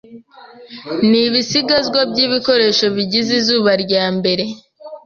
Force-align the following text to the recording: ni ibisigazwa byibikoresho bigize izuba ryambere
ni 1.09 1.19
ibisigazwa 1.27 1.99
byibikoresho 2.11 2.85
bigize 2.95 3.31
izuba 3.39 3.71
ryambere 3.83 4.45